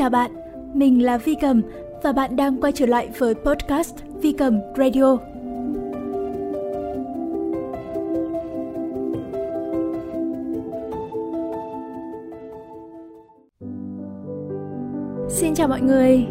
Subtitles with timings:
[0.00, 0.30] Chào bạn,
[0.74, 1.62] mình là Vi Cầm
[2.02, 5.18] và bạn đang quay trở lại với podcast Vi Cầm Radio.
[15.28, 16.26] Xin chào mọi người,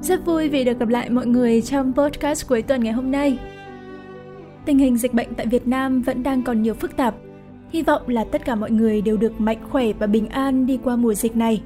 [0.00, 3.38] rất vui vì được gặp lại mọi người trong podcast cuối tuần ngày hôm nay.
[4.64, 7.14] Tình hình dịch bệnh tại Việt Nam vẫn đang còn nhiều phức tạp.
[7.70, 10.78] Hy vọng là tất cả mọi người đều được mạnh khỏe và bình an đi
[10.84, 11.62] qua mùa dịch này.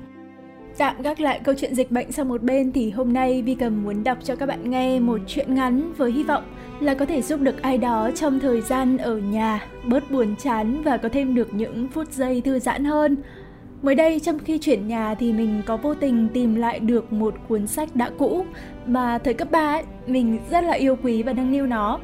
[0.78, 3.84] Tạm gác lại câu chuyện dịch bệnh sang một bên thì hôm nay Vi Cầm
[3.84, 6.42] muốn đọc cho các bạn nghe một chuyện ngắn với hy vọng
[6.80, 10.82] là có thể giúp được ai đó trong thời gian ở nhà bớt buồn chán
[10.82, 13.16] và có thêm được những phút giây thư giãn hơn.
[13.82, 17.34] Mới đây trong khi chuyển nhà thì mình có vô tình tìm lại được một
[17.48, 18.44] cuốn sách đã cũ
[18.86, 21.98] mà thời cấp 3 ấy, mình rất là yêu quý và nâng niu nó.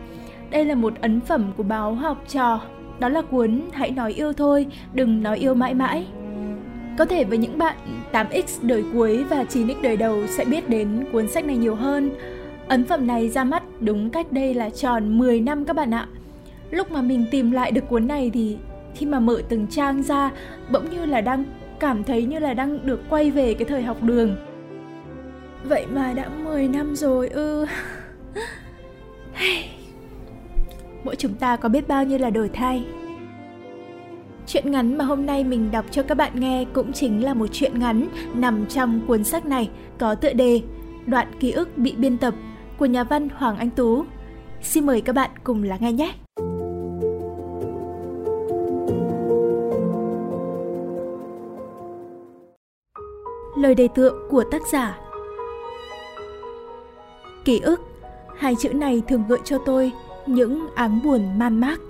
[0.51, 2.61] Đây là một ấn phẩm của báo học trò,
[2.98, 6.07] đó là cuốn Hãy nói yêu thôi, đừng nói yêu mãi mãi
[6.99, 7.77] có thể với những bạn
[8.13, 12.11] 8X đời cuối và 9X đời đầu sẽ biết đến cuốn sách này nhiều hơn.
[12.69, 16.09] Ấn phẩm này ra mắt đúng cách đây là tròn 10 năm các bạn ạ.
[16.71, 18.57] Lúc mà mình tìm lại được cuốn này thì
[18.95, 20.31] khi mà mở từng trang ra,
[20.73, 21.45] bỗng như là đang
[21.81, 24.37] cảm thấy như là đang được quay về cái thời học đường.
[25.65, 27.67] Vậy mà đã 10 năm rồi, ư.
[31.05, 32.84] Mỗi chúng ta có biết bao nhiêu là đổi thay.
[34.47, 37.47] Chuyện ngắn mà hôm nay mình đọc cho các bạn nghe cũng chính là một
[37.53, 40.61] chuyện ngắn nằm trong cuốn sách này, có tựa đề
[41.07, 42.34] Đoạn ký ức bị biên tập
[42.79, 44.05] của nhà văn Hoàng Anh Tú.
[44.62, 46.15] Xin mời các bạn cùng lắng nghe nhé!
[53.56, 54.99] Lời đề tựa của tác giả
[57.45, 57.81] Ký ức,
[58.39, 59.93] Hai chữ này thường gợi cho tôi
[60.27, 61.81] những áng buồn man mác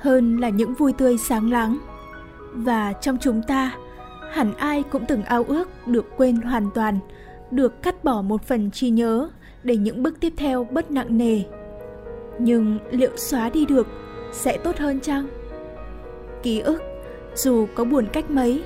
[0.00, 1.78] hơn là những vui tươi sáng láng
[2.52, 3.76] và trong chúng ta,
[4.30, 6.98] hẳn ai cũng từng ao ước được quên hoàn toàn,
[7.50, 9.28] được cắt bỏ một phần trí nhớ
[9.62, 11.42] để những bước tiếp theo bất nặng nề.
[12.38, 13.86] Nhưng liệu xóa đi được
[14.32, 15.26] sẽ tốt hơn chăng?
[16.42, 16.82] Ký ức,
[17.34, 18.62] dù có buồn cách mấy,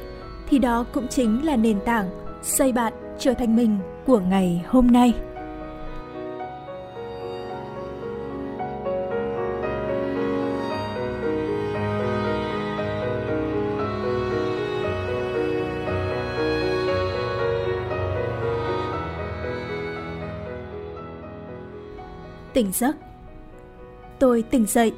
[0.49, 2.11] thì đó cũng chính là nền tảng
[2.43, 5.15] xây bạn trở thành mình của ngày hôm nay.
[22.55, 22.97] Tỉnh giấc.
[24.19, 24.93] Tôi tỉnh dậy,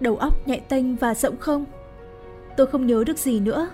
[0.00, 1.64] đầu óc nhẹ tênh và rộng không.
[2.56, 3.70] Tôi không nhớ được gì nữa.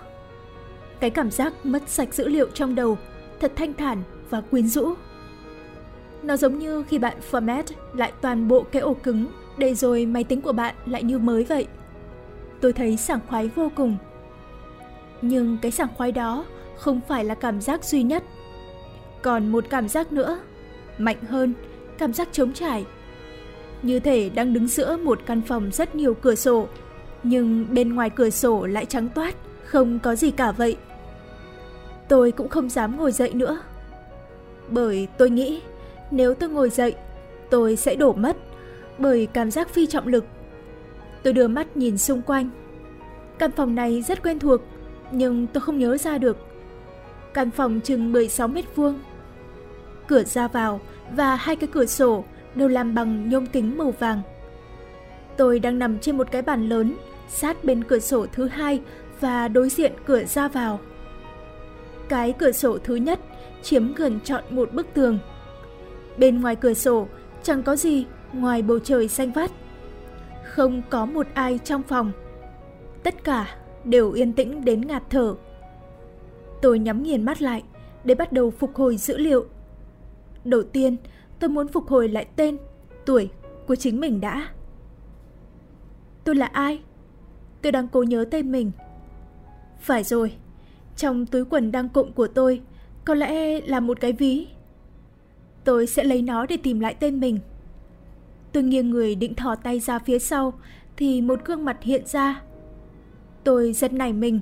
[0.99, 2.97] Cái cảm giác mất sạch dữ liệu trong đầu
[3.39, 4.93] thật thanh thản và quyến rũ.
[6.23, 9.27] Nó giống như khi bạn format lại toàn bộ cái ổ cứng
[9.57, 11.67] để rồi máy tính của bạn lại như mới vậy.
[12.61, 13.97] Tôi thấy sảng khoái vô cùng.
[15.21, 16.45] Nhưng cái sảng khoái đó
[16.77, 18.23] không phải là cảm giác duy nhất.
[19.21, 20.39] Còn một cảm giác nữa,
[20.97, 21.53] mạnh hơn,
[21.97, 22.85] cảm giác trống trải
[23.85, 26.67] như thể đang đứng giữa một căn phòng rất nhiều cửa sổ,
[27.23, 29.35] nhưng bên ngoài cửa sổ lại trắng toát,
[29.65, 30.77] không có gì cả vậy.
[32.07, 33.59] Tôi cũng không dám ngồi dậy nữa.
[34.69, 35.61] Bởi tôi nghĩ,
[36.11, 36.95] nếu tôi ngồi dậy,
[37.49, 38.37] tôi sẽ đổ mất
[38.97, 40.25] bởi cảm giác phi trọng lực.
[41.23, 42.49] Tôi đưa mắt nhìn xung quanh.
[43.37, 44.61] Căn phòng này rất quen thuộc,
[45.11, 46.37] nhưng tôi không nhớ ra được.
[47.33, 48.99] Căn phòng chừng 16 mét vuông.
[50.07, 50.81] Cửa ra vào
[51.11, 52.23] và hai cái cửa sổ
[52.55, 54.21] đều làm bằng nhôm kính màu vàng.
[55.37, 56.95] Tôi đang nằm trên một cái bàn lớn,
[57.29, 58.81] sát bên cửa sổ thứ hai
[59.19, 60.79] và đối diện cửa ra vào.
[62.09, 63.19] Cái cửa sổ thứ nhất
[63.61, 65.19] chiếm gần trọn một bức tường.
[66.17, 67.07] Bên ngoài cửa sổ
[67.43, 69.51] chẳng có gì ngoài bầu trời xanh vắt.
[70.43, 72.11] Không có một ai trong phòng.
[73.03, 75.35] Tất cả đều yên tĩnh đến ngạt thở.
[76.61, 77.63] Tôi nhắm nghiền mắt lại
[78.03, 79.45] để bắt đầu phục hồi dữ liệu.
[80.45, 80.97] Đầu tiên,
[81.39, 82.57] tôi muốn phục hồi lại tên,
[83.05, 83.29] tuổi
[83.67, 84.47] của chính mình đã.
[86.23, 86.81] Tôi là ai?
[87.61, 88.71] Tôi đang cố nhớ tên mình.
[89.79, 90.35] Phải rồi,
[90.95, 92.61] trong túi quần đang cụm của tôi
[93.05, 94.47] có lẽ là một cái ví.
[95.63, 97.39] Tôi sẽ lấy nó để tìm lại tên mình.
[98.51, 100.53] Tôi nghiêng người định thò tay ra phía sau
[100.97, 102.41] thì một gương mặt hiện ra.
[103.43, 104.39] Tôi giật nảy mình.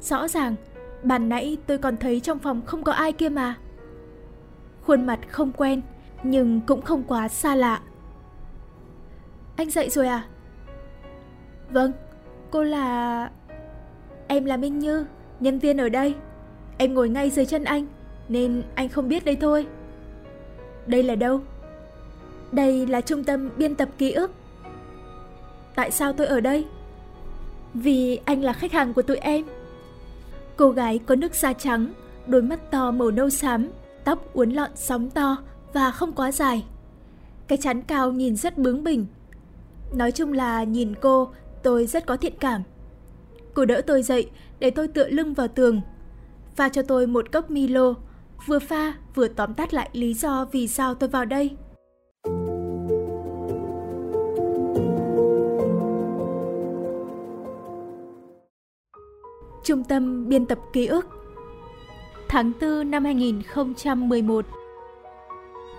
[0.00, 0.54] Rõ ràng,
[1.02, 3.54] bàn nãy tôi còn thấy trong phòng không có ai kia mà.
[4.82, 5.80] Khuôn mặt không quen,
[6.24, 7.80] nhưng cũng không quá xa lạ.
[9.56, 10.24] Anh dậy rồi à?
[11.70, 11.92] Vâng,
[12.50, 13.30] cô là...
[14.26, 15.06] Em là Minh Như,
[15.40, 16.14] nhân viên ở đây.
[16.78, 17.86] Em ngồi ngay dưới chân anh,
[18.28, 19.66] nên anh không biết đây thôi.
[20.86, 21.40] Đây là đâu?
[22.52, 24.30] Đây là trung tâm biên tập ký ức.
[25.74, 26.66] Tại sao tôi ở đây?
[27.74, 29.44] Vì anh là khách hàng của tụi em.
[30.56, 31.86] Cô gái có nước da trắng,
[32.26, 33.68] đôi mắt to màu nâu xám,
[34.04, 35.36] tóc uốn lọn sóng to
[35.74, 36.64] và không quá dài.
[37.48, 39.06] Cái chán cao nhìn rất bướng bỉnh.
[39.92, 41.28] Nói chung là nhìn cô,
[41.62, 42.62] tôi rất có thiện cảm.
[43.54, 45.80] Cô đỡ tôi dậy để tôi tựa lưng vào tường.
[46.56, 47.94] Pha cho tôi một cốc Milo,
[48.46, 51.56] vừa pha vừa tóm tắt lại lý do vì sao tôi vào đây.
[59.64, 61.06] Trung tâm biên tập ký ức
[62.28, 64.46] Tháng 4 năm 2011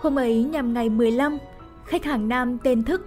[0.06, 1.38] Hôm ấy nhằm ngày 15,
[1.86, 3.06] khách hàng nam tên Thức,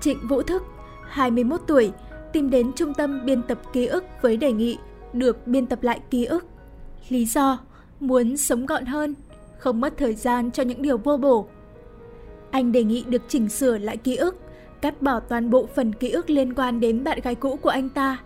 [0.00, 0.62] Trịnh Vũ Thức,
[1.08, 1.92] 21 tuổi,
[2.32, 4.78] tìm đến trung tâm biên tập ký ức với đề nghị
[5.12, 6.46] được biên tập lại ký ức.
[7.08, 7.58] Lý do,
[8.00, 9.14] muốn sống gọn hơn,
[9.58, 11.46] không mất thời gian cho những điều vô bổ.
[12.50, 14.40] Anh đề nghị được chỉnh sửa lại ký ức,
[14.80, 17.88] cắt bỏ toàn bộ phần ký ức liên quan đến bạn gái cũ của anh
[17.88, 18.18] ta.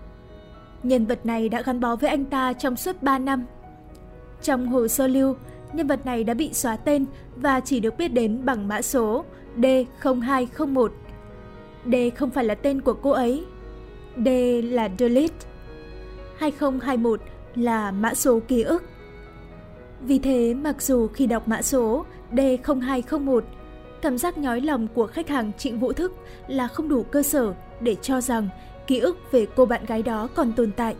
[0.82, 3.44] Nhân vật này đã gắn bó với anh ta trong suốt 3 năm.
[4.42, 5.34] Trong hồ sơ lưu,
[5.72, 7.04] nhân vật này đã bị xóa tên
[7.36, 9.24] và chỉ được biết đến bằng mã số
[9.56, 10.88] D0201.
[11.86, 13.44] D không phải là tên của cô ấy.
[14.16, 14.28] D
[14.64, 15.46] là delete.
[16.38, 17.20] 2021
[17.54, 18.82] là mã số ký ức.
[20.00, 23.40] Vì thế, mặc dù khi đọc mã số D0201,
[24.02, 26.12] cảm giác nhói lòng của khách hàng Trịnh Vũ Thức
[26.48, 28.48] là không đủ cơ sở để cho rằng
[28.86, 30.96] ký ức về cô bạn gái đó còn tồn tại.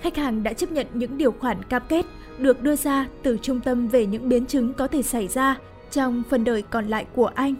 [0.00, 2.06] Khách hàng đã chấp nhận những điều khoản cam kết
[2.38, 5.56] được đưa ra từ trung tâm về những biến chứng có thể xảy ra
[5.90, 7.54] trong phần đời còn lại của anh.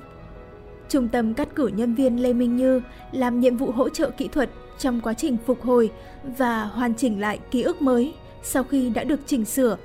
[0.88, 2.80] Trung tâm cắt cử nhân viên Lê Minh Như
[3.12, 5.90] làm nhiệm vụ hỗ trợ kỹ thuật trong quá trình phục hồi
[6.38, 9.76] và hoàn chỉnh lại ký ức mới sau khi đã được chỉnh sửa.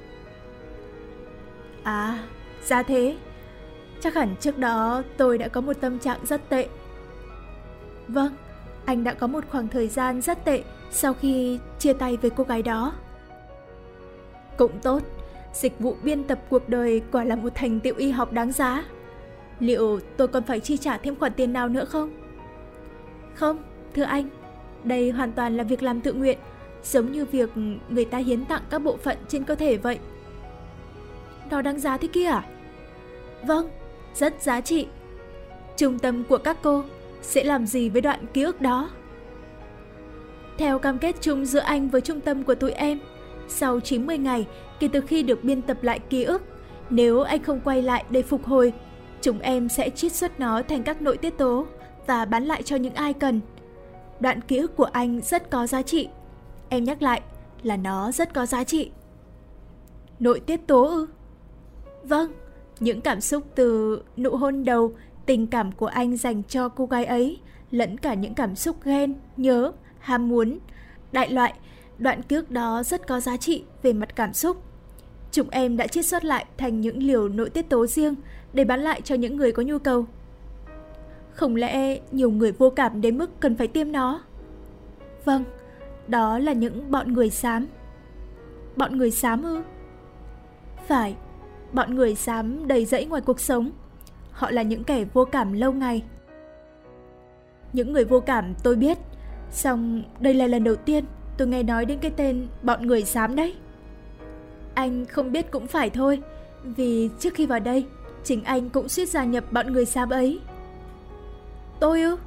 [1.84, 2.20] À,
[2.68, 3.18] ra thế.
[4.02, 6.68] Chắc hẳn trước đó tôi đã có một tâm trạng rất tệ.
[8.08, 8.36] Vâng,
[8.86, 12.44] anh đã có một khoảng thời gian rất tệ sau khi chia tay với cô
[12.44, 12.94] gái đó.
[14.58, 15.02] Cũng tốt,
[15.54, 18.84] dịch vụ biên tập cuộc đời quả là một thành tựu y học đáng giá.
[19.60, 22.12] Liệu tôi còn phải chi trả thêm khoản tiền nào nữa không?
[23.34, 23.64] Không,
[23.94, 24.30] thưa anh,
[24.84, 26.38] đây hoàn toàn là việc làm tự nguyện,
[26.84, 27.50] giống như việc
[27.90, 30.00] người ta hiến tặng các bộ phận trên cơ thể vậy.
[31.52, 32.46] Nó đáng giá thế kia à?
[33.44, 33.70] Vâng,
[34.14, 34.88] rất giá trị.
[35.78, 36.84] Trung tâm của các cô
[37.22, 38.90] sẽ làm gì với đoạn ký ức đó?
[40.58, 43.00] Theo cam kết chung giữa anh với trung tâm của tụi em,
[43.48, 44.48] sau 90 ngày
[44.80, 46.44] kể từ khi được biên tập lại ký ức,
[46.90, 48.74] nếu anh không quay lại để phục hồi,
[49.22, 51.66] chúng em sẽ chiết xuất nó thành các nội tiết tố
[52.08, 53.42] và bán lại cho những ai cần.
[54.20, 56.08] Đoạn ký ức của anh rất có giá trị.
[56.70, 57.22] Em nhắc lại
[57.64, 58.92] là nó rất có giá trị.
[60.20, 61.08] Nội tiết tố ư?
[62.04, 62.32] Vâng,
[62.80, 64.94] những cảm xúc từ nụ hôn đầu,
[65.26, 67.40] tình cảm của anh dành cho cô gái ấy,
[67.72, 70.60] lẫn cả những cảm xúc ghen, nhớ, ham muốn.
[71.12, 71.54] Đại loại,
[71.98, 74.64] đoạn ký đó rất có giá trị về mặt cảm xúc.
[75.32, 78.16] Chúng em đã chiết xuất lại thành những liều nội tiết tố riêng
[78.54, 80.06] để bán lại cho những người có nhu cầu.
[81.34, 84.22] Không lẽ nhiều người vô cảm đến mức cần phải tiêm nó?
[85.26, 85.44] Vâng,
[86.08, 87.68] đó là những bọn người xám.
[88.76, 89.62] Bọn người xám ư?
[90.88, 91.16] Phải,
[91.74, 93.72] bọn người xám đầy rẫy ngoài cuộc sống.
[94.32, 96.04] Họ là những kẻ vô cảm lâu ngày.
[97.74, 98.98] Những người vô cảm tôi biết,
[99.52, 101.06] song đây là lần đầu tiên
[101.38, 103.56] tôi nghe nói đến cái tên bọn người xám đấy.
[104.74, 106.22] Anh không biết cũng phải thôi,
[106.64, 107.86] vì trước khi vào đây,
[108.24, 110.40] chính anh cũng suýt gia nhập bọn người xám ấy.
[111.80, 112.18] Tôi ư?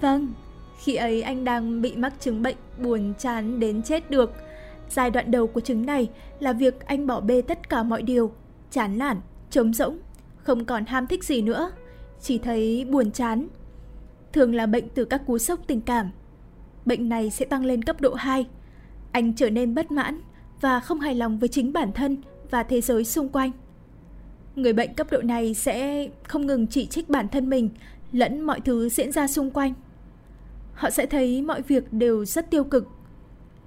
[0.00, 0.32] Vâng,
[0.78, 4.32] khi ấy anh đang bị mắc chứng bệnh buồn chán đến chết được.
[4.90, 6.10] Giai đoạn đầu của chứng này
[6.40, 8.32] là việc anh bỏ bê tất cả mọi điều,
[8.70, 9.98] chán nản, trống rỗng,
[10.42, 11.72] không còn ham thích gì nữa,
[12.22, 13.48] chỉ thấy buồn chán.
[14.32, 16.10] Thường là bệnh từ các cú sốc tình cảm.
[16.88, 18.46] Bệnh này sẽ tăng lên cấp độ 2.
[19.12, 20.20] Anh trở nên bất mãn
[20.60, 22.16] và không hài lòng với chính bản thân
[22.50, 23.50] và thế giới xung quanh.
[24.56, 27.68] Người bệnh cấp độ này sẽ không ngừng chỉ trích bản thân mình
[28.12, 29.74] lẫn mọi thứ diễn ra xung quanh.
[30.74, 32.88] Họ sẽ thấy mọi việc đều rất tiêu cực.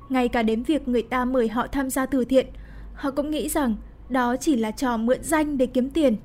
[0.09, 2.47] Ngay cả đến việc người ta mời họ tham gia từ thiện,
[2.93, 3.75] họ cũng nghĩ rằng
[4.09, 6.17] đó chỉ là trò mượn danh để kiếm tiền.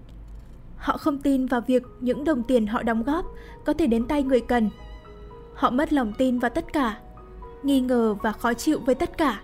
[0.77, 3.27] Họ không tin vào việc những đồng tiền họ đóng góp
[3.65, 4.71] có thể đến tay người cần.
[5.57, 6.99] Họ mất lòng tin vào tất cả,
[7.63, 9.41] nghi ngờ và khó chịu với tất cả.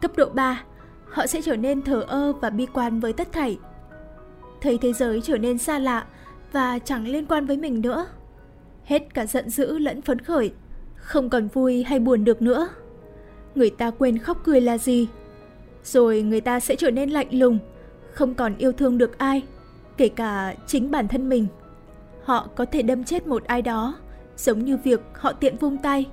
[0.00, 0.62] Cấp độ 3,
[1.08, 3.58] họ sẽ trở nên thờ ơ và bi quan với tất thảy.
[4.60, 6.06] Thấy thế giới trở nên xa lạ
[6.52, 8.06] và chẳng liên quan với mình nữa.
[8.84, 10.52] Hết cả giận dữ lẫn phấn khởi,
[10.94, 12.68] không còn vui hay buồn được nữa.
[13.54, 15.08] Người ta quên khóc cười là gì.
[15.84, 17.58] Rồi người ta sẽ trở nên lạnh lùng,
[18.12, 19.42] không còn yêu thương được ai,
[19.96, 21.46] kể cả chính bản thân mình.
[22.24, 23.94] Họ có thể đâm chết một ai đó,
[24.36, 26.06] giống như việc họ tiện vung tay.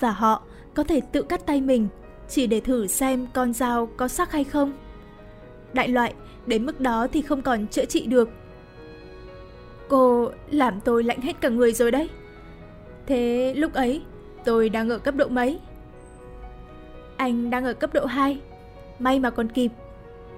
[0.00, 0.42] Và họ
[0.74, 1.88] có thể tự cắt tay mình
[2.28, 4.72] chỉ để thử xem con dao có sắc hay không.
[5.72, 6.14] đại loại,
[6.46, 8.30] đến mức đó thì không còn chữa trị được.
[9.88, 12.08] Cô làm tôi lạnh hết cả người rồi đấy.
[13.06, 14.02] Thế lúc ấy,
[14.44, 15.60] tôi đang ở cấp độ mấy?
[17.16, 18.40] Anh đang ở cấp độ 2.
[18.98, 19.72] May mà còn kịp.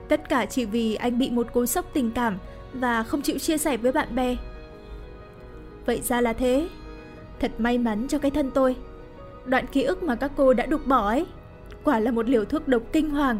[0.08, 2.38] Tất cả chỉ vì anh bị một cú sốc tình cảm
[2.72, 4.36] và không chịu chia sẻ với bạn bè.
[5.86, 6.68] Vậy ra là thế.
[7.42, 8.76] Thật may mắn cho cái thân tôi.
[9.44, 11.26] Đoạn ký ức mà các cô đã đục bỏ ấy,
[11.84, 13.38] quả là một liều thuốc độc kinh hoàng.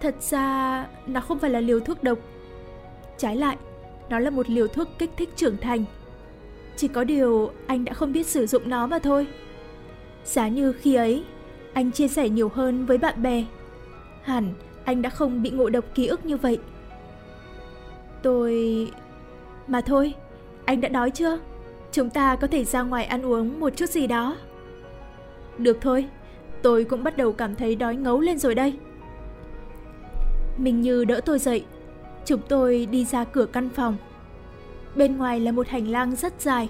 [0.00, 2.18] Thật ra, nó không phải là liều thuốc độc.
[3.18, 3.56] Trái lại,
[4.10, 5.84] nó là một liều thuốc kích thích trưởng thành.
[6.76, 9.26] Chỉ có điều anh đã không biết sử dụng nó mà thôi.
[10.24, 11.24] Giá như khi ấy,
[11.72, 13.44] anh chia sẻ nhiều hơn với bạn bè.
[14.22, 14.52] Hẳn
[14.84, 16.58] anh đã không bị ngộ độc ký ức như vậy.
[18.22, 18.90] Tôi...
[19.66, 20.14] Mà thôi,
[20.64, 21.38] anh đã đói chưa?
[21.92, 24.36] Chúng ta có thể ra ngoài ăn uống một chút gì đó.
[25.58, 26.08] Được thôi,
[26.62, 28.74] tôi cũng bắt đầu cảm thấy đói ngấu lên rồi đây.
[30.56, 31.64] Mình như đỡ tôi dậy,
[32.24, 33.96] chúng tôi đi ra cửa căn phòng.
[34.94, 36.68] Bên ngoài là một hành lang rất dài.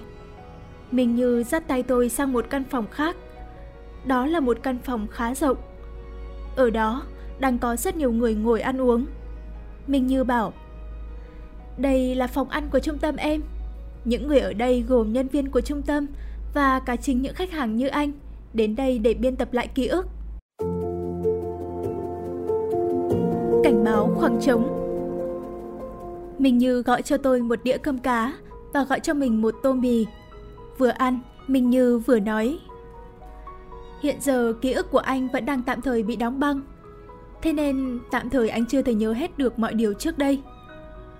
[0.91, 3.15] Mình như dắt tay tôi sang một căn phòng khác.
[4.05, 5.57] Đó là một căn phòng khá rộng.
[6.55, 7.03] Ở đó
[7.39, 9.05] đang có rất nhiều người ngồi ăn uống.
[9.87, 10.53] Mình như bảo,
[11.77, 13.41] đây là phòng ăn của trung tâm em.
[14.05, 16.07] Những người ở đây gồm nhân viên của trung tâm
[16.53, 18.11] và cả chính những khách hàng như anh
[18.53, 20.07] đến đây để biên tập lại ký ức.
[23.63, 24.79] Cảnh báo khoảng trống
[26.39, 28.33] Mình Như gọi cho tôi một đĩa cơm cá
[28.73, 30.05] và gọi cho mình một tô mì.
[30.77, 32.59] Vừa ăn, Minh Như vừa nói
[34.01, 36.61] Hiện giờ ký ức của anh vẫn đang tạm thời bị đóng băng
[37.41, 40.41] Thế nên tạm thời anh chưa thể nhớ hết được mọi điều trước đây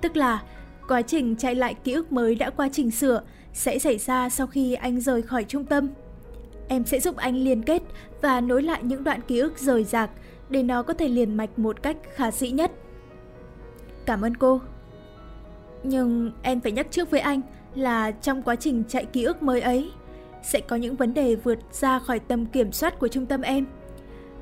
[0.01, 0.41] Tức là
[0.87, 3.21] Quá trình chạy lại ký ức mới đã qua chỉnh sửa,
[3.53, 5.89] sẽ xảy ra sau khi anh rời khỏi trung tâm.
[6.67, 7.81] Em sẽ giúp anh liên kết
[8.21, 10.09] và nối lại những đoạn ký ức rời rạc
[10.49, 12.71] để nó có thể liền mạch một cách khả dĩ nhất.
[14.05, 14.61] Cảm ơn cô.
[15.83, 17.41] Nhưng em phải nhắc trước với anh
[17.75, 19.91] là trong quá trình chạy ký ức mới ấy,
[20.43, 23.65] sẽ có những vấn đề vượt ra khỏi tầm kiểm soát của trung tâm em.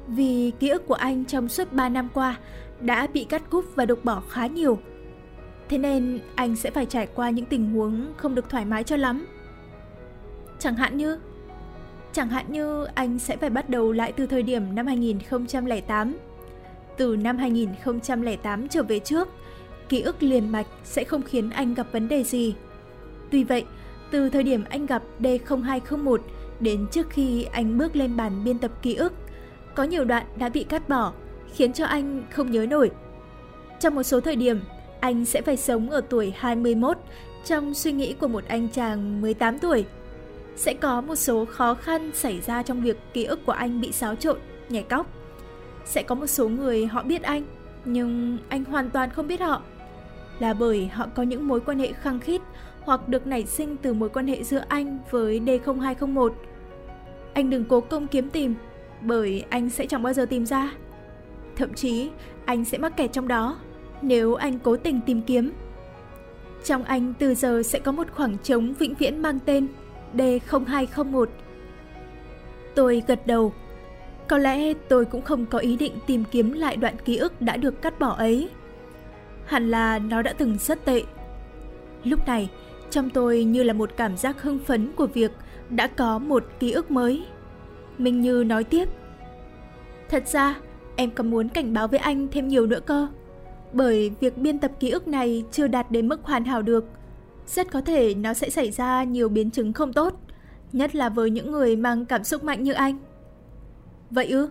[0.07, 2.37] Vì ký ức của anh trong suốt 3 năm qua
[2.79, 4.79] đã bị cắt cúp và đục bỏ khá nhiều
[5.71, 8.95] Thế nên anh sẽ phải trải qua những tình huống không được thoải mái cho
[8.95, 9.25] lắm.
[10.59, 11.19] Chẳng hạn như
[12.13, 16.17] Chẳng hạn như anh sẽ phải bắt đầu lại từ thời điểm năm 2008.
[16.97, 19.27] Từ năm 2008 trở về trước,
[19.89, 22.55] ký ức liền mạch sẽ không khiến anh gặp vấn đề gì.
[23.29, 23.65] Tuy vậy,
[24.11, 26.17] từ thời điểm anh gặp D0201
[26.59, 29.13] đến trước khi anh bước lên bàn biên tập ký ức,
[29.75, 31.13] có nhiều đoạn đã bị cắt bỏ,
[31.53, 32.91] khiến cho anh không nhớ nổi.
[33.79, 34.59] Trong một số thời điểm,
[35.01, 36.97] anh sẽ phải sống ở tuổi 21
[37.45, 39.85] trong suy nghĩ của một anh chàng 18 tuổi.
[40.55, 43.91] Sẽ có một số khó khăn xảy ra trong việc ký ức của anh bị
[43.91, 44.37] xáo trộn,
[44.69, 45.07] nhảy cóc.
[45.85, 47.43] Sẽ có một số người họ biết anh,
[47.85, 49.61] nhưng anh hoàn toàn không biết họ.
[50.39, 52.41] Là bởi họ có những mối quan hệ khăng khít
[52.81, 56.29] hoặc được nảy sinh từ mối quan hệ giữa anh với D0201.
[57.33, 58.55] Anh đừng cố công kiếm tìm,
[59.01, 60.73] bởi anh sẽ chẳng bao giờ tìm ra.
[61.55, 62.09] Thậm chí,
[62.45, 63.57] anh sẽ mắc kẹt trong đó
[64.01, 65.51] nếu anh cố tình tìm kiếm.
[66.63, 69.67] Trong anh từ giờ sẽ có một khoảng trống vĩnh viễn mang tên
[70.13, 71.25] D0201.
[72.75, 73.53] Tôi gật đầu.
[74.27, 77.57] Có lẽ tôi cũng không có ý định tìm kiếm lại đoạn ký ức đã
[77.57, 78.49] được cắt bỏ ấy.
[79.45, 81.03] Hẳn là nó đã từng rất tệ.
[82.03, 82.49] Lúc này,
[82.89, 85.31] trong tôi như là một cảm giác hưng phấn của việc
[85.69, 87.25] đã có một ký ức mới.
[87.97, 88.89] Minh Như nói tiếp.
[90.09, 90.55] Thật ra,
[90.95, 93.07] em còn muốn cảnh báo với anh thêm nhiều nữa cơ
[93.73, 96.85] bởi việc biên tập ký ức này chưa đạt đến mức hoàn hảo được.
[97.47, 100.19] Rất có thể nó sẽ xảy ra nhiều biến chứng không tốt,
[100.73, 102.97] nhất là với những người mang cảm xúc mạnh như anh.
[104.09, 104.49] Vậy ư?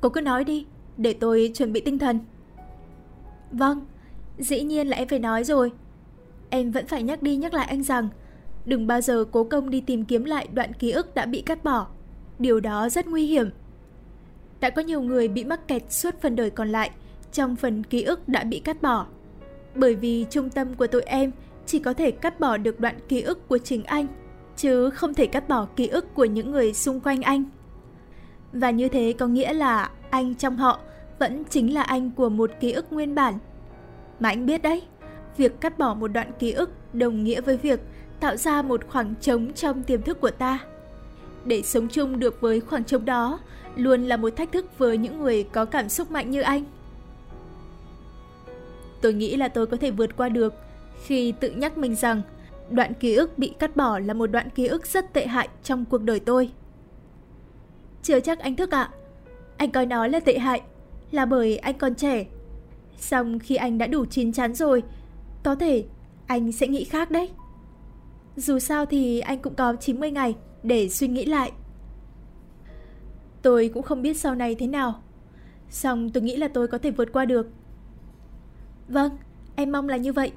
[0.00, 2.18] Cô cứ nói đi, để tôi chuẩn bị tinh thần.
[3.52, 3.86] Vâng,
[4.38, 5.72] dĩ nhiên là em phải nói rồi.
[6.50, 8.08] Em vẫn phải nhắc đi nhắc lại anh rằng
[8.64, 11.64] đừng bao giờ cố công đi tìm kiếm lại đoạn ký ức đã bị cắt
[11.64, 11.86] bỏ.
[12.38, 13.50] Điều đó rất nguy hiểm.
[14.60, 16.90] Đã có nhiều người bị mắc kẹt suốt phần đời còn lại
[17.32, 19.06] trong phần ký ức đã bị cắt bỏ.
[19.74, 21.30] Bởi vì trung tâm của tụi em
[21.66, 24.06] chỉ có thể cắt bỏ được đoạn ký ức của chính anh,
[24.56, 27.44] chứ không thể cắt bỏ ký ức của những người xung quanh anh.
[28.52, 30.80] Và như thế có nghĩa là anh trong họ
[31.18, 33.34] vẫn chính là anh của một ký ức nguyên bản.
[34.20, 34.82] Mà anh biết đấy,
[35.36, 37.80] việc cắt bỏ một đoạn ký ức đồng nghĩa với việc
[38.20, 40.58] tạo ra một khoảng trống trong tiềm thức của ta.
[41.44, 43.40] Để sống chung được với khoảng trống đó
[43.76, 46.64] luôn là một thách thức với những người có cảm xúc mạnh như anh.
[49.02, 50.54] Tôi nghĩ là tôi có thể vượt qua được
[51.04, 52.22] khi tự nhắc mình rằng
[52.70, 55.84] đoạn ký ức bị cắt bỏ là một đoạn ký ức rất tệ hại trong
[55.84, 56.50] cuộc đời tôi.
[58.02, 58.90] Chưa chắc anh thức ạ.
[59.56, 60.62] Anh coi nó là tệ hại
[61.10, 62.26] là bởi anh còn trẻ
[63.00, 64.82] Xong khi anh đã đủ chín chắn rồi,
[65.42, 65.84] có thể
[66.26, 67.30] anh sẽ nghĩ khác đấy.
[68.36, 71.52] Dù sao thì anh cũng có 90 ngày để suy nghĩ lại.
[73.42, 75.02] Tôi cũng không biết sau này thế nào.
[75.70, 77.46] Xong tôi nghĩ là tôi có thể vượt qua được.
[78.90, 79.10] Vâng,
[79.56, 80.32] em mong là như vậy.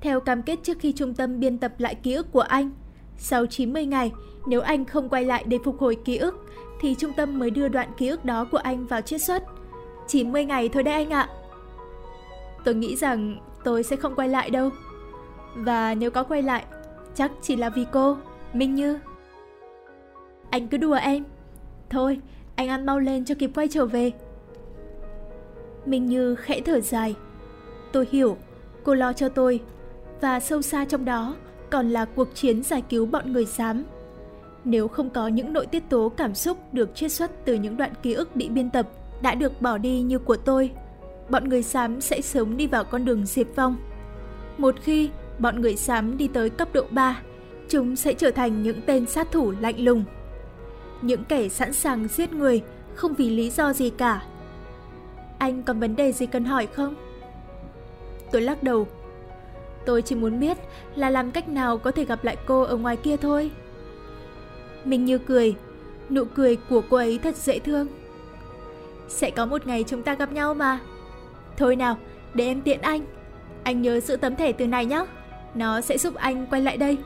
[0.00, 2.70] Theo cam kết trước khi trung tâm biên tập lại ký ức của anh,
[3.16, 4.12] sau 90 ngày,
[4.46, 6.46] nếu anh không quay lại để phục hồi ký ức,
[6.80, 9.42] thì trung tâm mới đưa đoạn ký ức đó của anh vào chiết xuất.
[10.08, 11.28] 90 ngày thôi đấy anh ạ.
[12.64, 14.70] Tôi nghĩ rằng tôi sẽ không quay lại đâu.
[15.54, 16.64] Và nếu có quay lại,
[17.14, 18.16] chắc chỉ là vì cô,
[18.52, 18.98] Minh Như.
[20.50, 21.24] Anh cứ đùa em.
[21.90, 22.20] Thôi,
[22.56, 24.10] anh ăn mau lên cho kịp quay trở về.
[25.86, 27.14] Minh Như khẽ thở dài.
[27.92, 28.36] Tôi hiểu,
[28.84, 29.60] cô lo cho tôi.
[30.20, 31.36] Và sâu xa trong đó
[31.70, 33.84] còn là cuộc chiến giải cứu bọn người xám.
[34.64, 37.92] Nếu không có những nội tiết tố cảm xúc được chiết xuất từ những đoạn
[38.02, 38.88] ký ức bị biên tập
[39.22, 40.70] đã được bỏ đi như của tôi,
[41.28, 43.76] bọn người xám sẽ sớm đi vào con đường diệt vong.
[44.58, 47.22] Một khi bọn người xám đi tới cấp độ 3,
[47.68, 50.04] chúng sẽ trở thành những tên sát thủ lạnh lùng.
[51.02, 52.62] Những kẻ sẵn sàng giết người
[52.94, 54.22] không vì lý do gì cả.
[55.38, 56.94] Anh còn vấn đề gì cần hỏi không?
[58.32, 58.86] Tôi lắc đầu.
[59.84, 60.58] Tôi chỉ muốn biết
[60.96, 63.50] là làm cách nào có thể gặp lại cô ở ngoài kia thôi.
[64.84, 65.54] Mình như cười,
[66.10, 67.86] nụ cười của cô ấy thật dễ thương.
[69.08, 70.80] Sẽ có một ngày chúng ta gặp nhau mà.
[71.56, 71.96] Thôi nào,
[72.34, 73.00] để em tiện anh.
[73.62, 75.04] Anh nhớ giữ tấm thẻ từ này nhé.
[75.54, 76.98] Nó sẽ giúp anh quay lại đây.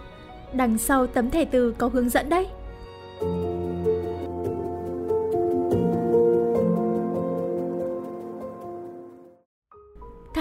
[0.52, 2.46] Đằng sau tấm thẻ từ có hướng dẫn đấy.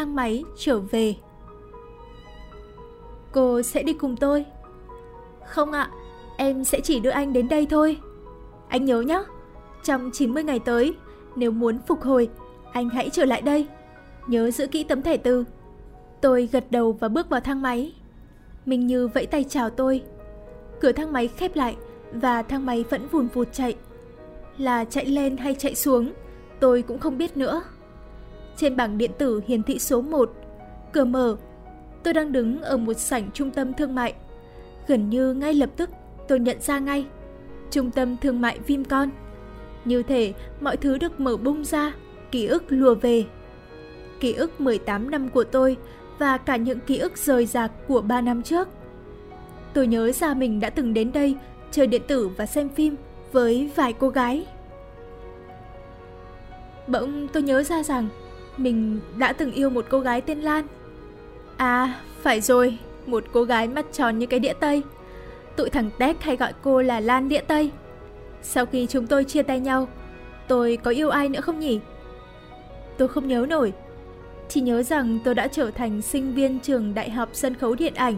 [0.06, 1.16] Thang máy trở về.
[3.32, 4.46] Cô sẽ đi cùng tôi.
[5.48, 5.90] Không ạ,
[6.38, 7.98] em sẽ chỉ đưa anh đến đây thôi.
[8.68, 9.24] Anh nhớ nhé,
[9.84, 10.94] trong 90 ngày tới,
[11.36, 12.30] nếu muốn phục hồi,
[12.72, 13.68] anh hãy trở lại đây.
[14.28, 15.44] Nhớ giữ kỹ tấm thẻ từ.
[16.22, 17.94] Tôi gật đầu và bước vào thang máy.
[18.66, 20.04] Minh Như vẫy tay chào tôi.
[20.82, 21.76] Cửa thang máy khép lại
[22.14, 23.76] và thang máy vẫn vùn vụt chạy.
[24.58, 26.12] Là chạy lên hay chạy xuống,
[26.60, 27.62] tôi cũng không biết nữa.
[28.58, 30.32] Trên bảng điện tử hiển thị số 1,
[30.94, 31.36] cửa mở.
[32.04, 34.14] Tôi đang đứng ở một sảnh trung tâm thương mại.
[34.88, 35.90] Gần như ngay lập tức
[36.28, 37.06] tôi nhận ra ngay.
[37.72, 39.10] Trung tâm thương mại Vimcon.
[39.86, 41.94] Như thể mọi thứ được mở bung ra,
[42.32, 43.26] ký ức lùa về.
[44.20, 45.78] Ký ức 18 năm của tôi
[46.20, 48.68] và cả những ký ức rời rạc của 3 năm trước.
[49.74, 51.36] Tôi nhớ ra mình đã từng đến đây
[51.72, 52.96] chơi điện tử và xem phim
[53.32, 54.46] với vài cô gái.
[56.88, 58.08] Bỗng tôi nhớ ra rằng
[58.58, 60.66] mình đã từng yêu một cô gái tên Lan.
[61.58, 64.82] À, phải rồi, một cô gái mắt tròn như cái đĩa Tây.
[65.56, 67.72] Tụi thằng Tech hay gọi cô là Lan đĩa Tây.
[68.42, 69.88] Sau khi chúng tôi chia tay nhau,
[70.48, 71.80] tôi có yêu ai nữa không nhỉ?
[72.98, 73.74] Tôi không nhớ nổi.
[74.50, 77.94] Chỉ nhớ rằng tôi đã trở thành sinh viên trường Đại học Sân khấu Điện
[77.96, 78.16] ảnh.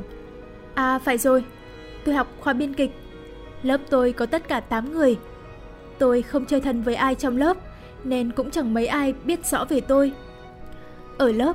[0.73, 1.43] À phải rồi,
[2.05, 2.91] tôi học khoa biên kịch.
[3.63, 5.17] Lớp tôi có tất cả 8 người.
[5.97, 7.57] Tôi không chơi thân với ai trong lớp,
[8.03, 10.11] nên cũng chẳng mấy ai biết rõ về tôi.
[11.17, 11.53] Ở lớp,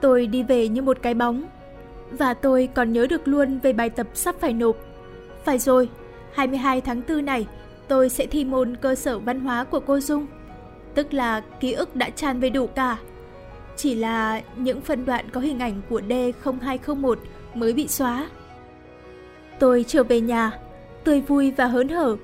[0.00, 1.44] tôi đi về như một cái bóng.
[2.10, 4.76] Và tôi còn nhớ được luôn về bài tập sắp phải nộp.
[5.44, 5.88] Phải rồi,
[6.32, 7.46] 22 tháng 4 này,
[7.88, 10.26] tôi sẽ thi môn cơ sở văn hóa của cô Dung.
[10.94, 12.98] Tức là ký ức đã tràn về đủ cả.
[13.76, 17.14] Chỉ là những phân đoạn có hình ảnh của D0201
[17.54, 18.28] mới bị xóa.
[19.58, 20.52] Tôi trở về nhà,
[21.04, 22.16] tươi vui và hớn hở.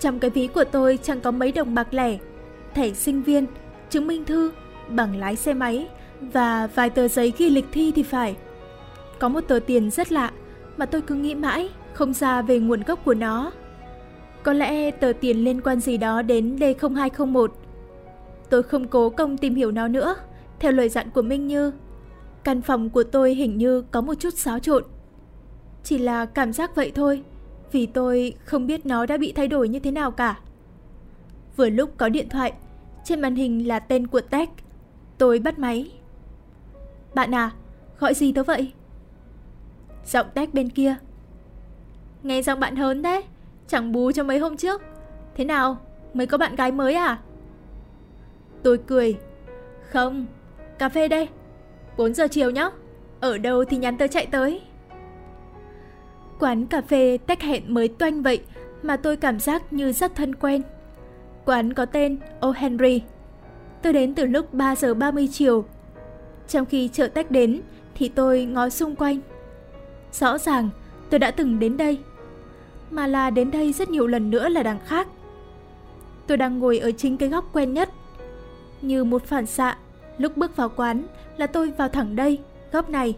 [0.00, 2.18] Trong cái ví của tôi chẳng có mấy đồng bạc lẻ,
[2.74, 3.46] thẻ sinh viên,
[3.90, 4.52] chứng minh thư,
[4.88, 5.88] bằng lái xe máy
[6.20, 8.36] và vài tờ giấy ghi lịch thi thì phải.
[9.18, 10.30] Có một tờ tiền rất lạ
[10.76, 13.52] mà tôi cứ nghĩ mãi không ra về nguồn gốc của nó.
[14.42, 17.48] Có lẽ tờ tiền liên quan gì đó đến D0201.
[18.50, 20.16] Tôi không cố công tìm hiểu nó nữa,
[20.58, 21.72] theo lời dặn của Minh Như.
[22.44, 24.84] Căn phòng của tôi hình như có một chút xáo trộn.
[25.82, 27.22] Chỉ là cảm giác vậy thôi,
[27.72, 30.38] vì tôi không biết nó đã bị thay đổi như thế nào cả.
[31.56, 32.52] Vừa lúc có điện thoại,
[33.04, 34.50] trên màn hình là tên của Tech.
[35.18, 35.90] Tôi bắt máy.
[37.14, 37.50] Bạn à,
[37.98, 38.72] gọi gì tớ vậy?
[40.06, 40.96] Giọng Tech bên kia.
[42.22, 43.22] Nghe giọng bạn hớn đấy,
[43.66, 44.82] chẳng bú cho mấy hôm trước.
[45.34, 45.76] Thế nào,
[46.14, 47.18] mới có bạn gái mới à?
[48.62, 49.18] Tôi cười.
[49.90, 50.26] Không,
[50.78, 51.28] cà phê đây.
[51.96, 52.70] 4 giờ chiều nhá.
[53.20, 54.62] Ở đâu thì nhắn tớ chạy tới.
[56.40, 58.40] Quán cà phê tách hẹn mới toanh vậy
[58.82, 60.62] mà tôi cảm giác như rất thân quen.
[61.44, 63.02] Quán có tên O Henry.
[63.82, 65.64] Tôi đến từ lúc 3 giờ 30 chiều.
[66.48, 67.60] Trong khi chợ tách đến
[67.94, 69.20] thì tôi ngó xung quanh.
[70.12, 70.70] Rõ ràng
[71.10, 71.98] tôi đã từng đến đây.
[72.90, 75.08] Mà là đến đây rất nhiều lần nữa là đằng khác.
[76.26, 77.90] Tôi đang ngồi ở chính cái góc quen nhất.
[78.82, 79.76] Như một phản xạ,
[80.18, 82.38] Lúc bước vào quán là tôi vào thẳng đây,
[82.72, 83.14] góc này.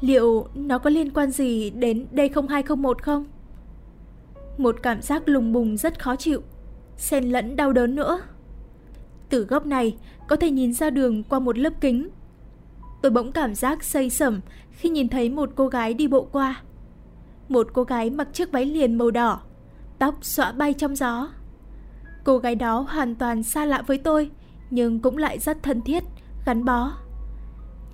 [0.00, 3.24] Liệu nó có liên quan gì đến D0201 không?
[4.58, 6.42] Một cảm giác lùng bùng rất khó chịu,
[6.96, 8.20] xen lẫn đau đớn nữa.
[9.28, 9.96] Từ góc này
[10.28, 12.08] có thể nhìn ra đường qua một lớp kính.
[13.02, 16.62] Tôi bỗng cảm giác say sẩm khi nhìn thấy một cô gái đi bộ qua.
[17.48, 19.40] Một cô gái mặc chiếc váy liền màu đỏ,
[19.98, 21.28] tóc xõa bay trong gió.
[22.24, 24.30] Cô gái đó hoàn toàn xa lạ với tôi,
[24.70, 26.04] nhưng cũng lại rất thân thiết,
[26.46, 26.92] gắn bó.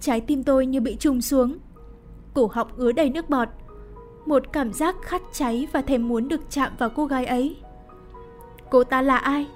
[0.00, 1.58] Trái tim tôi như bị trùng xuống.
[2.34, 3.48] Cổ họng ứa đầy nước bọt.
[4.26, 7.56] Một cảm giác khát cháy và thèm muốn được chạm vào cô gái ấy.
[8.70, 9.46] Cô ta là ai?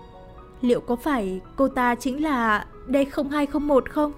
[0.61, 4.12] Liệu có phải cô ta chính là D0201 không?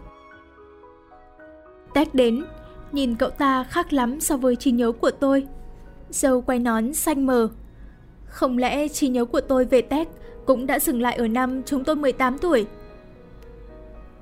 [1.95, 2.45] Tech đến,
[2.93, 5.47] nhìn cậu ta khác lắm so với trí nhớ của tôi.
[6.11, 7.49] Dâu quay nón xanh mờ.
[8.25, 10.09] Không lẽ trí nhớ của tôi về Tech
[10.47, 12.67] cũng đã dừng lại ở năm chúng tôi 18 tuổi?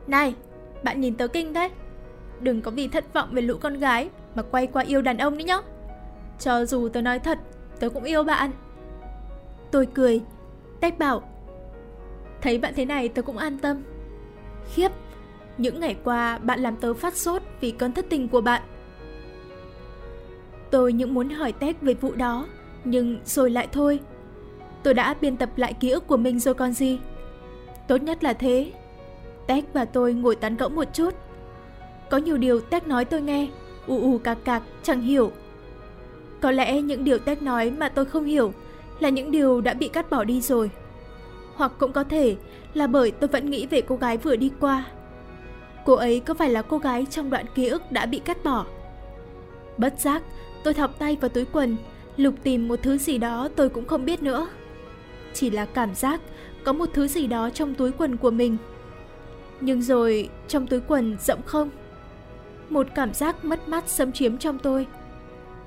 [0.06, 0.34] Này,
[0.82, 1.70] bạn nhìn tớ kinh đấy.
[2.40, 5.38] Đừng có vì thất vọng về lũ con gái mà quay qua yêu đàn ông
[5.38, 5.58] nữa nhá.
[6.38, 7.38] Cho dù tớ nói thật,
[7.80, 8.50] tớ cũng yêu bạn.
[9.70, 10.20] Tôi cười.
[10.80, 11.22] Tech bảo,
[12.42, 13.82] thấy bạn thế này tớ cũng an tâm.
[14.74, 14.92] Khiếp,
[15.58, 18.62] những ngày qua bạn làm tớ phát sốt vì cơn thất tình của bạn.
[20.70, 22.46] Tôi những muốn hỏi Tech về vụ đó,
[22.84, 24.00] nhưng rồi lại thôi.
[24.82, 26.98] Tôi đã biên tập lại ký ức của mình rồi còn gì.
[27.88, 28.72] Tốt nhất là thế.
[29.46, 31.14] Tech và tôi ngồi tán gẫu một chút.
[32.10, 33.48] Có nhiều điều Tech nói tôi nghe,
[33.86, 35.32] u u cạc cạc, chẳng hiểu.
[36.40, 38.52] Có lẽ những điều Tech nói mà tôi không hiểu
[39.00, 40.70] là những điều đã bị cắt bỏ đi rồi.
[41.56, 42.36] Hoặc cũng có thể
[42.74, 44.84] là bởi tôi vẫn nghĩ về cô gái vừa đi qua.
[45.84, 48.66] Cô ấy có phải là cô gái trong đoạn ký ức đã bị cắt bỏ?
[49.78, 50.22] Bất giác,
[50.64, 51.76] tôi thọc tay vào túi quần,
[52.16, 54.48] lục tìm một thứ gì đó tôi cũng không biết nữa.
[55.34, 56.20] Chỉ là cảm giác
[56.64, 58.56] có một thứ gì đó trong túi quần của mình.
[59.60, 61.70] Nhưng rồi trong túi quần rộng không?
[62.68, 64.86] Một cảm giác mất mát xâm chiếm trong tôi.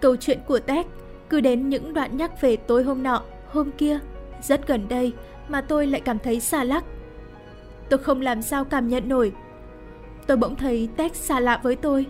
[0.01, 0.87] Câu chuyện của Tech
[1.29, 3.99] cứ đến những đoạn nhắc về tối hôm nọ, hôm kia,
[4.41, 5.13] rất gần đây
[5.49, 6.83] mà tôi lại cảm thấy xa lắc.
[7.89, 9.31] Tôi không làm sao cảm nhận nổi.
[10.27, 12.05] Tôi bỗng thấy Tech xa lạ với tôi.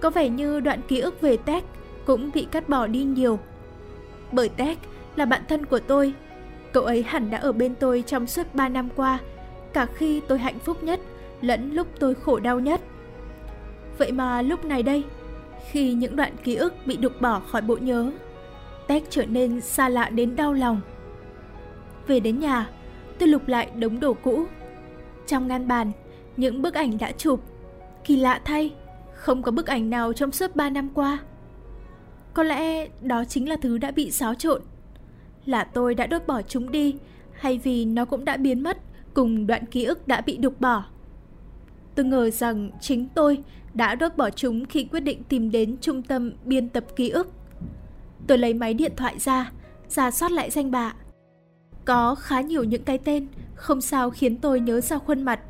[0.00, 1.64] Có vẻ như đoạn ký ức về Tech
[2.06, 3.38] cũng bị cắt bỏ đi nhiều.
[4.32, 4.78] Bởi Tech
[5.16, 6.14] là bạn thân của tôi.
[6.72, 9.18] Cậu ấy hẳn đã ở bên tôi trong suốt 3 năm qua,
[9.72, 11.00] cả khi tôi hạnh phúc nhất
[11.40, 12.80] lẫn lúc tôi khổ đau nhất.
[13.98, 15.04] Vậy mà lúc này đây,
[15.70, 18.10] khi những đoạn ký ức bị đục bỏ khỏi bộ nhớ,
[18.86, 20.80] Tech trở nên xa lạ đến đau lòng.
[22.10, 22.70] Về đến nhà,
[23.18, 24.44] tôi lục lại đống đồ cũ.
[25.26, 25.92] Trong ngăn bàn,
[26.36, 27.40] những bức ảnh đã chụp.
[28.04, 28.74] Kỳ lạ thay,
[29.14, 31.18] không có bức ảnh nào trong suốt 3 năm qua.
[32.34, 34.62] Có lẽ đó chính là thứ đã bị xáo trộn.
[35.46, 36.94] Là tôi đã đốt bỏ chúng đi,
[37.32, 38.78] hay vì nó cũng đã biến mất
[39.14, 40.84] cùng đoạn ký ức đã bị đục bỏ.
[41.94, 43.38] Tôi ngờ rằng chính tôi
[43.74, 47.32] đã đốt bỏ chúng khi quyết định tìm đến trung tâm biên tập ký ức.
[48.26, 49.52] Tôi lấy máy điện thoại ra,
[49.88, 50.94] ra soát lại danh bạ.
[51.90, 55.40] Có khá nhiều những cái tên, không sao khiến tôi nhớ ra khuôn mặt.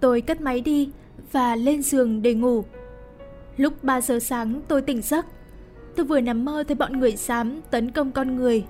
[0.00, 0.90] Tôi cất máy đi
[1.32, 2.64] và lên giường để ngủ.
[3.56, 5.26] Lúc 3 giờ sáng tôi tỉnh giấc.
[5.96, 8.64] Tôi vừa nằm mơ thấy bọn người xám tấn công con người.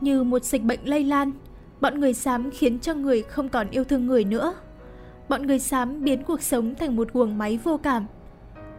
[0.00, 1.32] Như một dịch bệnh lây lan,
[1.80, 4.54] bọn người xám khiến cho người không còn yêu thương người nữa.
[5.28, 8.06] Bọn người xám biến cuộc sống thành một guồng máy vô cảm.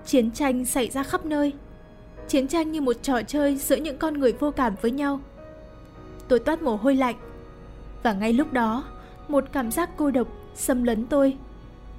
[0.05, 1.53] Chiến tranh xảy ra khắp nơi.
[2.27, 5.19] Chiến tranh như một trò chơi giữa những con người vô cảm với nhau.
[6.29, 7.15] Tôi toát mồ hôi lạnh.
[8.03, 8.83] Và ngay lúc đó,
[9.27, 11.37] một cảm giác cô độc xâm lấn tôi.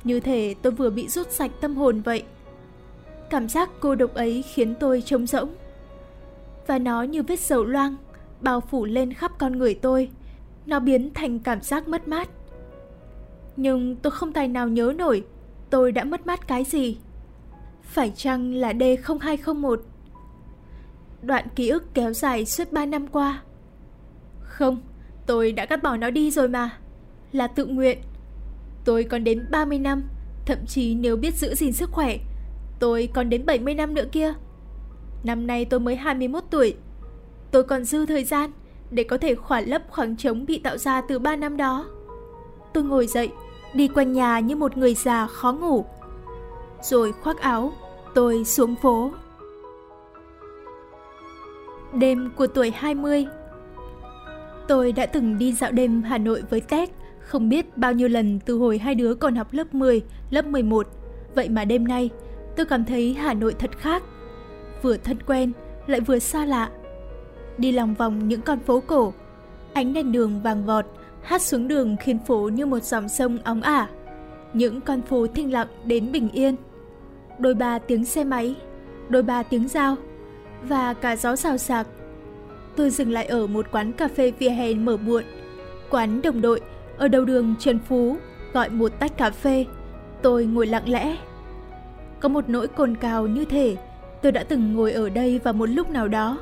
[0.04, 2.22] Như thể tôi vừa bị rút sạch tâm hồn vậy.
[3.30, 5.54] Cảm giác cô độc ấy khiến tôi trống rỗng.
[6.66, 7.96] Và nó như vết dầu loang,
[8.40, 10.10] bao phủ lên khắp con người tôi.
[10.66, 12.28] Nó biến thành cảm giác mất mát.
[13.56, 15.24] Nhưng tôi không tài nào nhớ nổi
[15.70, 16.98] tôi đã mất mát cái gì.
[17.82, 19.76] Phải chăng là D0201?
[21.22, 23.42] Đoạn ký ức kéo dài suốt 3 năm qua.
[24.60, 24.80] Không,
[25.26, 26.70] tôi đã cắt bỏ nó đi rồi mà.
[27.32, 27.98] Là tự nguyện.
[28.84, 30.02] Tôi còn đến 30 năm,
[30.46, 32.16] thậm chí nếu biết giữ gìn sức khỏe,
[32.78, 34.34] tôi còn đến 70 năm nữa kia.
[35.24, 36.74] Năm nay tôi mới 21 tuổi.
[37.50, 38.50] Tôi còn dư thời gian
[38.90, 41.86] để có thể khỏa lấp khoảng trống bị tạo ra từ 3 năm đó.
[42.72, 43.30] Tôi ngồi dậy,
[43.74, 45.84] đi quanh nhà như một người già khó ngủ.
[46.82, 47.72] Rồi khoác áo,
[48.14, 49.12] tôi xuống phố.
[51.92, 53.26] Đêm của tuổi 20
[54.70, 58.40] Tôi đã từng đi dạo đêm Hà Nội với tét không biết bao nhiêu lần
[58.46, 60.86] từ hồi hai đứa còn học lớp 10, lớp 11.
[61.34, 62.10] Vậy mà đêm nay,
[62.56, 64.02] tôi cảm thấy Hà Nội thật khác.
[64.82, 65.52] Vừa thân quen,
[65.86, 66.70] lại vừa xa lạ.
[67.58, 69.12] Đi lòng vòng những con phố cổ,
[69.72, 70.86] ánh đèn đường vàng vọt,
[71.22, 73.88] hát xuống đường khiến phố như một dòng sông óng ả.
[74.52, 76.56] những con phố thinh lặng đến bình yên.
[77.38, 78.54] Đôi ba tiếng xe máy,
[79.08, 79.96] đôi ba tiếng dao
[80.62, 81.86] và cả gió xào xạc.
[82.76, 85.24] Tôi dừng lại ở một quán cà phê vỉa hè mở muộn.
[85.90, 86.60] Quán đồng đội
[86.98, 88.16] ở đầu đường Trần Phú
[88.52, 89.66] gọi một tách cà phê.
[90.22, 91.16] Tôi ngồi lặng lẽ.
[92.20, 93.76] Có một nỗi cồn cào như thể
[94.22, 96.38] tôi đã từng ngồi ở đây vào một lúc nào đó.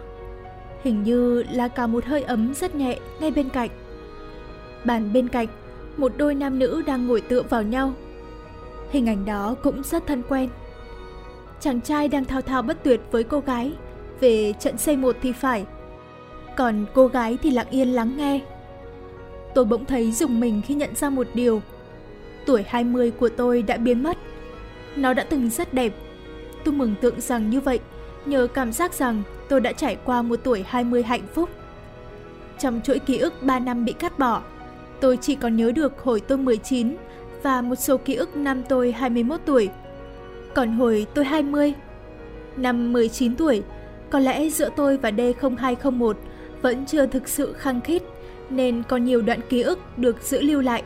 [0.83, 3.71] Hình như là cả một hơi ấm rất nhẹ ngay bên cạnh.
[4.85, 5.47] Bàn bên cạnh,
[5.97, 7.93] một đôi nam nữ đang ngồi tựa vào nhau.
[8.91, 10.49] Hình ảnh đó cũng rất thân quen.
[11.61, 13.73] Chàng trai đang thao thao bất tuyệt với cô gái
[14.21, 15.67] về trận xây một thì phải.
[16.59, 18.41] Còn cô gái thì lặng yên lắng nghe.
[19.55, 21.63] Tôi bỗng thấy dùng mình khi nhận ra một điều.
[22.47, 24.19] Tuổi 20 của tôi đã biến mất.
[24.97, 25.93] Nó đã từng rất đẹp.
[26.65, 27.81] Tôi mừng tượng rằng như vậy,
[28.27, 31.51] nhờ cảm giác rằng tôi đã trải qua một tuổi 20 hạnh phúc.
[32.59, 34.43] Trong chuỗi ký ức 3 năm bị cắt bỏ,
[35.01, 36.97] tôi chỉ còn nhớ được hồi tôi 19
[37.43, 39.69] và một số ký ức năm tôi 21 tuổi.
[40.55, 41.73] Còn hồi tôi 20,
[42.57, 43.63] năm 19 tuổi,
[44.11, 46.15] có lẽ giữa tôi và D0201
[46.63, 48.03] vẫn chưa thực sự khăng khít
[48.51, 50.83] nên có nhiều đoạn ký ức được giữ lưu lại.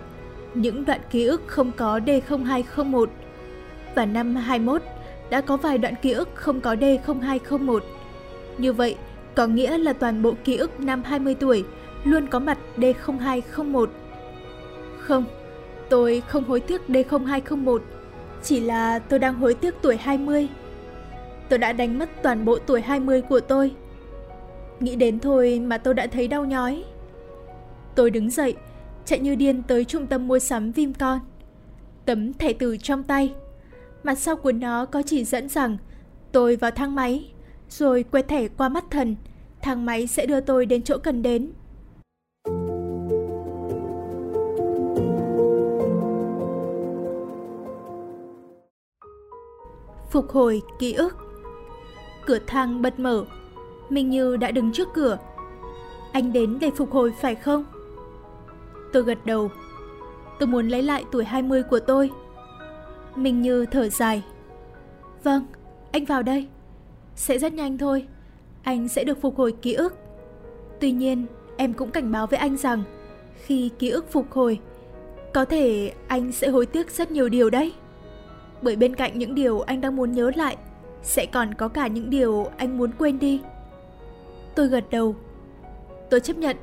[0.55, 3.07] Những đoạn ký ức không có D0201
[3.95, 4.83] và năm 21
[5.31, 7.81] đã có vài đoạn ký ức không có D0201.
[8.59, 8.97] Như vậy,
[9.35, 11.65] có nghĩa là toàn bộ ký ức năm 20 tuổi
[12.05, 13.87] luôn có mặt D0201.
[14.99, 15.25] Không,
[15.89, 17.79] tôi không hối tiếc D0201,
[18.43, 20.49] chỉ là tôi đang hối tiếc tuổi 20.
[21.49, 23.73] Tôi đã đánh mất toàn bộ tuổi 20 của tôi.
[24.83, 26.85] Nghĩ đến thôi mà tôi đã thấy đau nhói.
[27.95, 28.57] Tôi đứng dậy,
[29.05, 31.19] chạy như điên tới trung tâm mua sắm Vimcon.
[32.07, 33.35] Tấm thẻ từ trong tay.
[34.03, 35.77] Mặt sau của nó có chỉ dẫn rằng
[36.33, 37.31] tôi vào thang máy,
[37.69, 39.17] rồi quẹt thẻ qua mắt thần,
[39.61, 41.53] thang máy sẽ đưa tôi đến chỗ cần đến.
[50.11, 51.17] Phục hồi ký ức
[52.27, 53.25] Cửa thang bật mở
[53.93, 55.19] Minh Như đã đứng trước cửa.
[56.13, 57.65] Anh đến để phục hồi phải không?
[58.93, 59.51] Tôi gật đầu.
[60.39, 62.11] Tôi muốn lấy lại tuổi 20 của tôi.
[63.17, 64.23] Minh Như thở dài.
[65.25, 65.47] Vâng,
[65.93, 66.49] anh vào đây.
[67.15, 68.07] Sẽ rất nhanh thôi.
[68.63, 69.95] Anh sẽ được phục hồi ký ức.
[70.81, 71.27] Tuy nhiên,
[71.57, 72.83] em cũng cảnh báo với anh rằng
[73.35, 74.61] Khi ký ức phục hồi
[75.35, 77.73] Có thể anh sẽ hối tiếc rất nhiều điều đấy.
[78.63, 80.57] Bởi bên cạnh những điều anh đang muốn nhớ lại
[81.03, 83.41] Sẽ còn có cả những điều anh muốn quên đi.
[84.55, 85.17] Tôi gật đầu.
[86.11, 86.57] Tôi chấp nhận.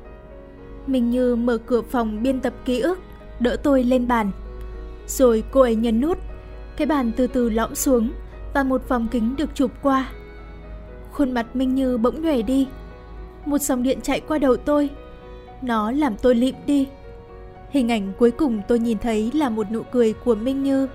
[0.86, 2.98] Minh Như mở cửa phòng biên tập ký ức,
[3.40, 4.30] Đỡ tôi lên bàn.
[5.06, 6.18] Rồi cô ấy nhấn nút.
[6.76, 8.10] Cái bàn từ từ lõm xuống
[8.54, 10.12] Và một vòng kính được chụp qua.
[11.12, 12.68] Khuôn mặt Minh Như bỗng nhòe đi.
[13.46, 14.88] Một dòng điện chạy qua đầu tôi.
[15.62, 16.88] Nó làm tôi lịm đi.
[17.70, 20.88] Hình ảnh cuối cùng tôi nhìn thấy là một nụ cười của Minh Như.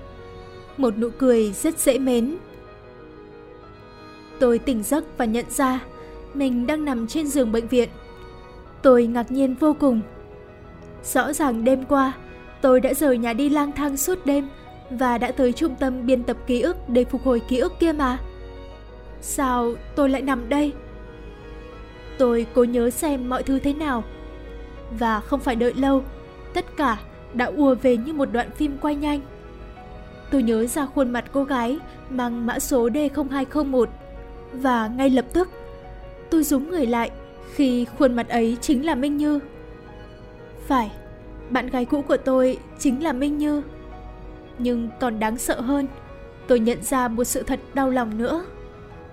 [0.76, 2.36] Một nụ cười rất dễ mến.
[4.38, 5.80] Tôi tỉnh giấc và nhận ra
[6.38, 7.88] mình đang nằm trên giường bệnh viện.
[8.82, 10.00] Tôi ngạc nhiên vô cùng.
[11.04, 12.12] Rõ ràng đêm qua,
[12.60, 14.48] tôi đã rời nhà đi lang thang suốt đêm
[14.90, 17.92] và đã tới trung tâm biên tập ký ức để phục hồi ký ức kia
[17.92, 18.18] mà.
[19.20, 20.72] Sao tôi lại nằm đây?
[22.18, 24.04] Tôi cố nhớ xem mọi thứ thế nào.
[24.98, 26.02] Và không phải đợi lâu,
[26.54, 26.98] tất cả
[27.34, 29.20] đã ùa về như một đoạn phim quay nhanh.
[30.30, 31.78] Tôi nhớ ra khuôn mặt cô gái
[32.10, 33.86] mang mã số D0201
[34.52, 35.48] và ngay lập tức
[36.30, 37.10] tôi rúm người lại
[37.54, 39.40] khi khuôn mặt ấy chính là Minh Như.
[40.66, 40.90] Phải,
[41.50, 43.62] bạn gái cũ của tôi chính là Minh Như.
[44.58, 45.86] Nhưng còn đáng sợ hơn,
[46.48, 48.44] tôi nhận ra một sự thật đau lòng nữa.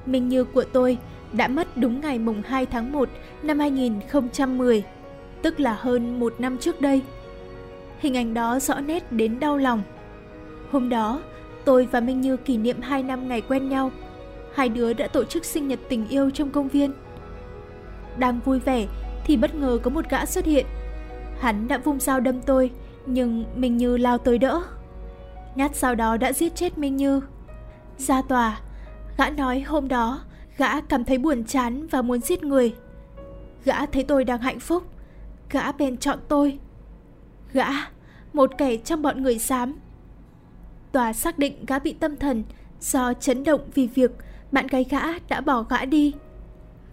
[0.06, 0.98] Minh Như của tôi
[1.34, 3.10] đã mất đúng ngày mùng 2 tháng 1
[3.44, 4.84] năm 2010,
[5.42, 7.02] tức là hơn một năm trước đây.
[8.00, 9.82] Hình ảnh đó rõ nét đến đau lòng.
[10.72, 11.22] Hôm đó,
[11.66, 13.92] tôi và Minh Như kỷ niệm 2 năm ngày quen nhau.
[14.54, 16.92] Hai đứa đã tổ chức sinh nhật tình yêu trong công viên.
[18.18, 18.88] Đang vui vẻ
[19.26, 20.66] thì bất ngờ có một gã xuất hiện.
[21.40, 22.72] Hắn đã vung dao đâm tôi,
[23.06, 24.62] nhưng Minh Như lao tới đỡ.
[25.56, 27.22] Nhát dao đó đã giết chết Minh Như.
[27.98, 28.60] Ra tòa,
[29.18, 30.22] gã nói hôm đó
[30.58, 32.76] gã cảm thấy buồn chán và muốn giết người.
[33.66, 34.84] Gã thấy tôi đang hạnh phúc,
[35.50, 36.60] gã bèn chọn tôi.
[37.54, 37.68] Gã,
[38.34, 39.76] một kẻ trong bọn người xám.
[40.92, 42.44] Tòa xác định gã bị tâm thần
[42.80, 44.12] do chấn động vì việc
[44.52, 46.14] bạn gái gã đã bỏ gã đi.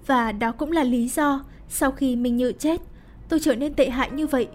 [0.07, 2.81] Và đó cũng là lý do sau khi Minh Như chết,
[3.29, 4.49] tôi trở nên tệ hại như vậy.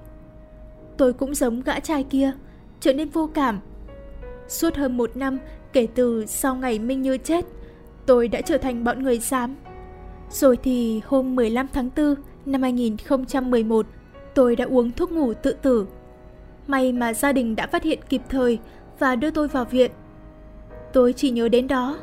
[0.98, 2.32] Tôi cũng giống gã trai kia,
[2.80, 3.60] trở nên vô cảm.
[4.48, 5.40] Suốt hơn một năm
[5.74, 7.46] kể từ sau ngày Minh Như chết,
[8.06, 9.56] tôi đã trở thành bọn người xám.
[10.30, 13.86] Rồi thì hôm 15 tháng 4 năm 2011,
[14.36, 15.88] tôi đã uống thuốc ngủ tự tử.
[16.68, 18.60] May mà gia đình đã phát hiện kịp thời
[19.00, 19.92] và đưa tôi vào viện.
[20.94, 21.98] Tôi chỉ nhớ đến đó.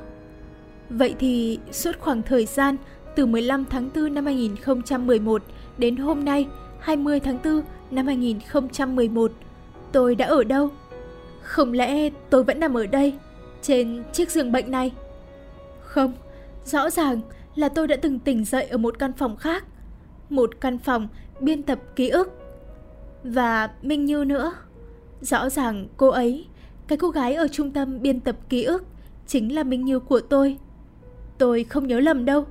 [0.90, 2.76] Vậy thì suốt khoảng thời gian
[3.16, 5.42] từ 15 tháng 4 năm 2011
[5.78, 6.46] đến hôm nay
[6.78, 9.32] 20 tháng 4 năm 2011,
[9.92, 10.70] tôi đã ở đâu?
[11.42, 13.14] Không lẽ tôi vẫn nằm ở đây,
[13.62, 14.92] trên chiếc giường bệnh này?
[15.80, 16.12] Không,
[16.64, 17.20] rõ ràng
[17.54, 19.64] là tôi đã từng tỉnh dậy ở một căn phòng khác.
[20.30, 21.08] Một căn phòng
[21.40, 22.32] biên tập ký ức.
[23.24, 24.52] Và Minh Như nữa.
[25.20, 26.46] Rõ ràng cô ấy,
[26.88, 28.84] cái cô gái ở trung tâm biên tập ký ức,
[29.26, 30.58] chính là Minh Như của tôi.
[31.38, 32.46] Tôi không nhớ lầm đâu.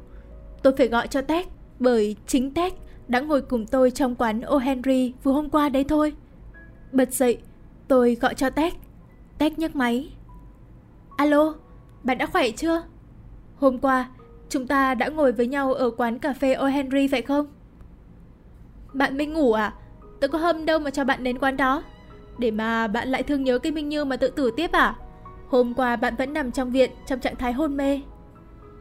[0.63, 1.47] Tôi phải gọi cho Tech,
[1.79, 2.73] bởi chính Tech
[3.07, 6.13] đã ngồi cùng tôi trong quán O Henry vừa hôm qua đấy thôi.
[6.91, 7.37] Bật dậy,
[7.87, 8.73] tôi gọi cho Tech.
[9.37, 10.09] Tech nhấc máy.
[11.17, 11.53] Alo,
[12.03, 12.83] bạn đã khỏe chưa?
[13.55, 14.09] Hôm qua,
[14.49, 17.47] chúng ta đã ngồi với nhau ở quán cà phê O Henry phải không?
[18.93, 19.73] Bạn Minh ngủ à?
[20.19, 21.83] Tôi có hâm đâu mà cho bạn đến quán đó.
[22.37, 24.95] Để mà bạn lại thương nhớ cái Minh Như mà tự tử tiếp à?
[25.47, 28.01] Hôm qua bạn vẫn nằm trong viện trong trạng thái hôn mê.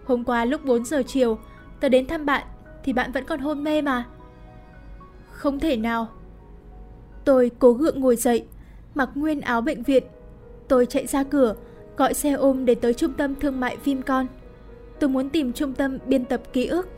[0.04, 1.38] Hôm qua lúc 4 giờ chiều,
[1.80, 2.46] Tớ đến thăm bạn
[2.84, 4.04] thì bạn vẫn còn hôn mê mà.
[5.32, 6.08] Không thể nào.
[7.24, 8.46] Tôi cố gượng ngồi dậy,
[8.94, 10.04] mặc nguyên áo bệnh viện.
[10.68, 11.54] Tôi chạy ra cửa,
[11.96, 14.26] gọi xe ôm để tới trung tâm thương mại Vincon.
[14.98, 16.88] Tôi muốn tìm trung tâm biên tập ký ức.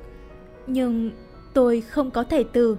[0.66, 1.10] Nhưng
[1.54, 2.76] tôi không có thể từ.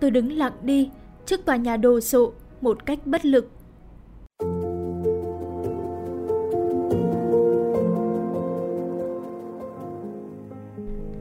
[0.00, 0.90] Tôi đứng lặng đi
[1.26, 3.50] trước tòa nhà đồ sộ một cách bất lực.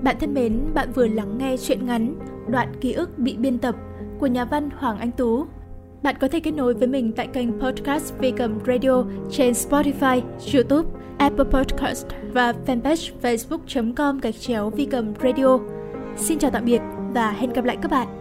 [0.04, 2.16] Bạn thân mến, bạn vừa lắng nghe chuyện ngắn
[2.48, 3.76] Đoạn ký ức bị biên tập
[4.20, 5.46] của nhà văn Hoàng Anh Tú.
[6.04, 10.22] Bạn có thể kết nối với mình tại kênh podcast Vi Cầm Radio trên Spotify,
[10.54, 15.60] YouTube, Apple Podcast và fanpage facebook.com gạch chéo Vi Cầm Radio.
[16.18, 16.82] Xin chào tạm biệt
[17.14, 18.19] và hẹn gặp lại các bạn.